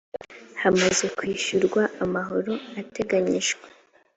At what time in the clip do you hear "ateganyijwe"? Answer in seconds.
2.81-3.63